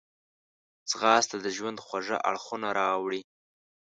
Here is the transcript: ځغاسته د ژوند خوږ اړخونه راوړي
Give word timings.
ځغاسته 0.89 1.35
د 1.41 1.47
ژوند 1.57 1.77
خوږ 1.85 2.07
اړخونه 2.29 2.67
راوړي 2.79 3.21